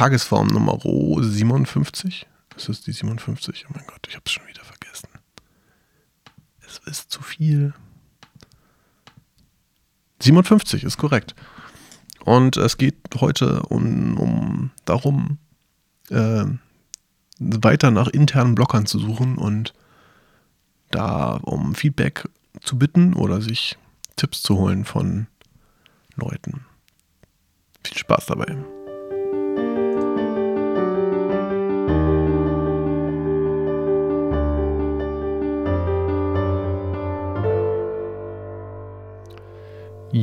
[0.00, 2.26] Tagesform Nummer 57.
[2.56, 3.66] Ist das die 57?
[3.68, 5.10] Oh mein Gott, ich habe es schon wieder vergessen.
[6.66, 7.74] Es ist zu viel.
[10.20, 11.34] 57 ist korrekt.
[12.24, 15.36] Und es geht heute um, um darum,
[16.08, 16.46] äh,
[17.38, 19.74] weiter nach internen Blockern zu suchen und
[20.90, 22.26] da um Feedback
[22.62, 23.76] zu bitten oder sich
[24.16, 25.26] Tipps zu holen von
[26.16, 26.64] Leuten.
[27.84, 28.56] Viel Spaß dabei.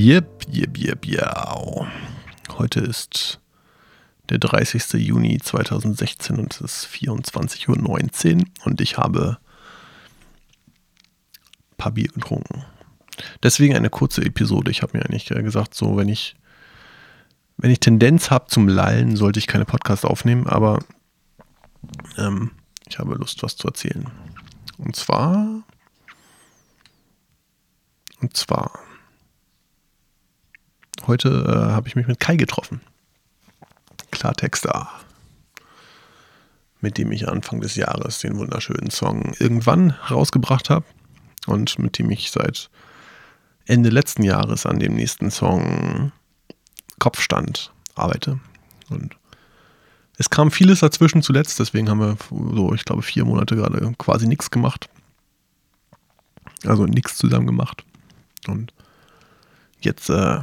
[0.00, 1.56] Jep, jep, jep, ja.
[2.56, 3.40] Heute ist
[4.28, 4.92] der 30.
[4.92, 9.38] Juni 2016 und es ist 24.19 Uhr und ich habe
[11.72, 12.64] ein paar Bier getrunken.
[13.42, 14.70] Deswegen eine kurze Episode.
[14.70, 16.36] Ich habe mir eigentlich gesagt, so wenn ich
[17.56, 20.78] wenn ich Tendenz habe zum Lallen, sollte ich keine Podcast aufnehmen, aber
[22.16, 22.52] ähm,
[22.88, 24.08] ich habe Lust, was zu erzählen.
[24.76, 25.64] Und zwar
[28.20, 28.87] und zwar
[31.08, 32.82] Heute äh, habe ich mich mit Kai getroffen.
[34.10, 34.90] Klartexter.
[36.82, 40.84] Mit dem ich Anfang des Jahres den wunderschönen Song irgendwann rausgebracht habe.
[41.46, 42.68] Und mit dem ich seit
[43.64, 46.12] Ende letzten Jahres an dem nächsten Song
[46.98, 48.38] Kopfstand arbeite.
[48.90, 49.16] Und
[50.18, 54.26] es kam vieles dazwischen zuletzt, deswegen haben wir so, ich glaube, vier Monate gerade quasi
[54.26, 54.90] nichts gemacht.
[56.66, 57.82] Also nichts zusammen gemacht.
[58.46, 58.74] Und
[59.80, 60.40] jetzt äh,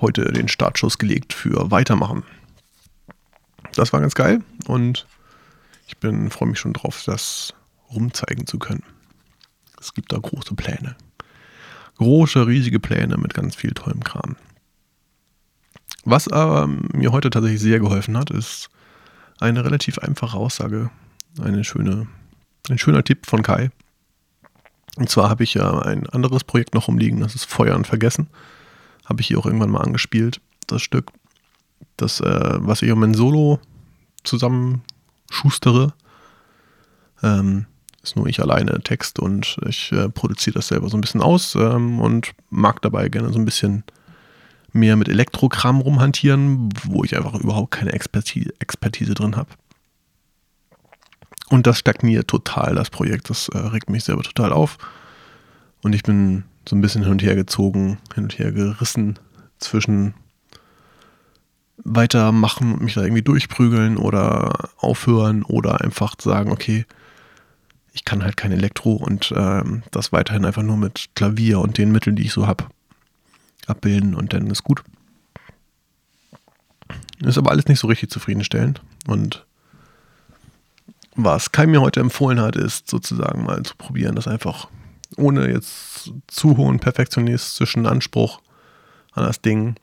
[0.00, 2.22] heute den Startschuss gelegt für Weitermachen.
[3.74, 5.06] Das war ganz geil und
[5.86, 7.54] ich bin freue mich schon drauf, das
[7.92, 8.82] rumzeigen zu können.
[9.80, 10.96] Es gibt da große Pläne.
[11.96, 14.36] Große, riesige Pläne mit ganz viel tollem Kram.
[16.04, 18.68] Was aber mir heute tatsächlich sehr geholfen hat, ist
[19.38, 20.90] eine relativ einfache Aussage.
[21.40, 22.06] Eine schöne,
[22.68, 23.70] ein schöner Tipp von Kai.
[24.96, 28.28] Und zwar habe ich ja ein anderes Projekt noch rumliegen, das ist Feuern vergessen.
[29.06, 31.10] Habe ich hier auch irgendwann mal angespielt, das Stück.
[31.96, 33.58] Das, äh, was ich um mein Solo
[34.22, 34.82] zusammen
[35.30, 35.94] schustere,
[37.22, 37.66] ähm,
[38.02, 41.54] ist nur ich alleine Text und ich äh, produziere das selber so ein bisschen aus
[41.54, 43.84] ähm, und mag dabei gerne so ein bisschen
[44.72, 49.48] mehr mit Elektrokram rumhantieren, wo ich einfach überhaupt keine Expertise, Expertise drin habe.
[51.48, 53.30] Und das stagniert total, das Projekt.
[53.30, 54.78] Das äh, regt mich selber total auf.
[55.82, 59.18] Und ich bin so ein bisschen hin und her gezogen, hin und her gerissen
[59.58, 60.14] zwischen
[61.78, 66.84] weitermachen und mich da irgendwie durchprügeln oder aufhören oder einfach sagen, okay,
[67.92, 71.92] ich kann halt kein Elektro und ähm, das weiterhin einfach nur mit Klavier und den
[71.92, 72.64] Mitteln, die ich so habe,
[73.66, 74.82] abbilden und dann ist gut.
[77.20, 79.46] Ist aber alles nicht so richtig zufriedenstellend und
[81.14, 84.68] was Kai mir heute empfohlen hat, ist sozusagen mal zu probieren, das einfach
[85.16, 88.40] ohne jetzt zu hohen perfektionistischen Anspruch
[89.12, 89.76] an das Ding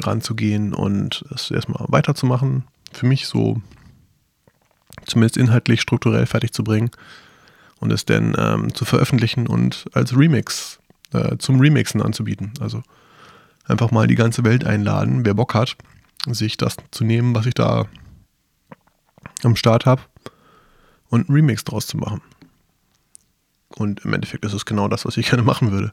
[0.00, 2.64] ranzugehen und es erstmal weiterzumachen.
[2.92, 3.60] Für mich so
[5.06, 6.90] zumindest inhaltlich strukturell fertig zu bringen
[7.80, 10.78] und es dann ähm, zu veröffentlichen und als Remix
[11.12, 12.52] äh, zum Remixen anzubieten.
[12.60, 12.82] Also
[13.64, 15.76] einfach mal die ganze Welt einladen, wer Bock hat,
[16.26, 17.86] sich das zu nehmen, was ich da
[19.42, 20.02] am Start habe
[21.08, 22.20] und einen Remix draus zu machen.
[23.78, 25.90] Und im Endeffekt ist es genau das, was ich gerne machen würde.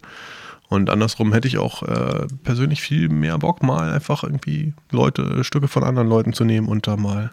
[0.68, 5.68] Und andersrum hätte ich auch äh, persönlich viel mehr Bock, mal einfach irgendwie Leute, Stücke
[5.68, 7.32] von anderen Leuten zu nehmen und da mal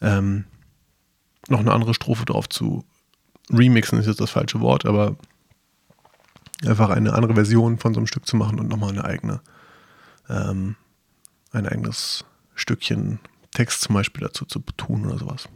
[0.00, 0.44] ähm,
[1.48, 2.84] noch eine andere Strophe drauf zu
[3.52, 5.16] remixen, ist jetzt das falsche Wort, aber
[6.64, 9.40] einfach eine andere Version von so einem Stück zu machen und nochmal eine eigene,
[10.28, 10.76] ähm,
[11.50, 12.24] ein eigenes
[12.54, 13.18] Stückchen
[13.52, 15.48] Text zum Beispiel dazu zu tun oder sowas.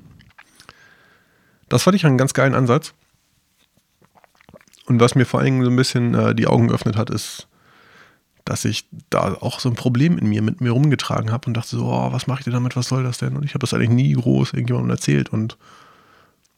[1.68, 2.94] Das fand ich einen ganz geilen Ansatz.
[4.86, 7.48] Und was mir vor allen Dingen so ein bisschen äh, die Augen geöffnet hat, ist,
[8.44, 11.76] dass ich da auch so ein Problem in mir mit mir rumgetragen habe und dachte
[11.76, 13.36] so, oh, was mache ich denn damit, was soll das denn?
[13.36, 15.56] Und ich habe das eigentlich nie groß irgendjemandem erzählt und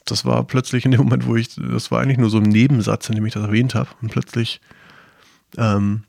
[0.05, 3.09] das war plötzlich in dem Moment, wo ich, das war eigentlich nur so ein Nebensatz,
[3.09, 4.61] in dem ich das erwähnt habe und plötzlich
[5.57, 6.05] ähm,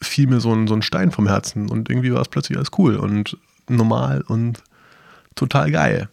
[0.00, 2.70] fiel mir so ein, so ein Stein vom Herzen und irgendwie war es plötzlich alles
[2.78, 3.36] cool und
[3.68, 4.62] normal und
[5.34, 6.08] total geil.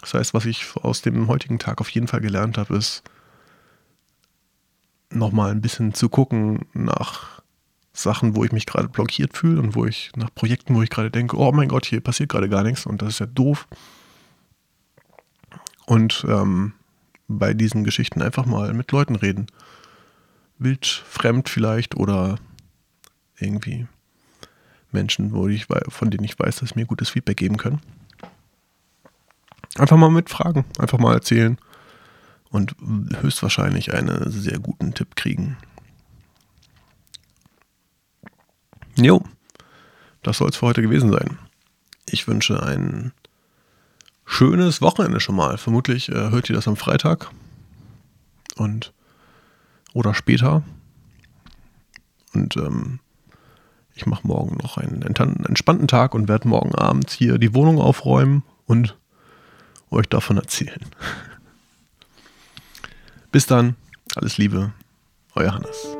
[0.00, 3.02] Das heißt, was ich aus dem heutigen Tag auf jeden Fall gelernt habe, ist,
[5.10, 7.42] nochmal ein bisschen zu gucken nach
[7.92, 11.10] Sachen, wo ich mich gerade blockiert fühle und wo ich nach Projekten, wo ich gerade
[11.10, 13.66] denke, oh mein Gott, hier passiert gerade gar nichts und das ist ja doof.
[15.86, 16.72] Und ähm,
[17.28, 19.46] bei diesen Geschichten einfach mal mit Leuten reden.
[20.58, 22.36] Wild, fremd vielleicht oder
[23.38, 23.86] irgendwie
[24.92, 27.80] Menschen, wo ich, von denen ich weiß, dass sie mir gutes Feedback geben können.
[29.76, 31.58] Einfach mal mitfragen, einfach mal erzählen
[32.50, 32.74] und
[33.20, 35.56] höchstwahrscheinlich einen sehr guten Tipp kriegen.
[38.96, 39.22] Jo,
[40.22, 41.38] das soll es für heute gewesen sein.
[42.08, 43.12] Ich wünsche ein
[44.24, 45.58] schönes Wochenende schon mal.
[45.58, 47.30] Vermutlich äh, hört ihr das am Freitag
[48.56, 48.92] und
[49.92, 50.62] oder später.
[52.34, 53.00] Und ähm,
[53.94, 58.42] ich mache morgen noch einen entspannten Tag und werde morgen abends hier die Wohnung aufräumen
[58.66, 58.98] und
[59.90, 60.80] euch davon erzählen.
[63.36, 63.76] Bis dann,
[64.14, 64.72] alles Liebe,
[65.34, 65.95] euer Hannes.